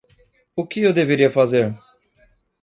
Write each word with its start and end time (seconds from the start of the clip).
O 0.55 0.65
que 0.65 0.81
eu 0.81 0.91
deveria 0.91 1.29
fazer? 1.29 1.77